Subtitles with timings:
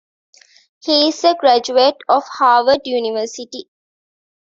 [0.79, 3.69] He is a graduate of Harvard University.